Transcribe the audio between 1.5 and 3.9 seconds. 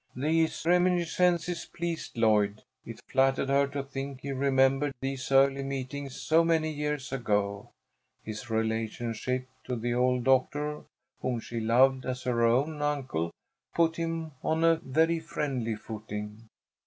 pleased Lloyd. It flattered her to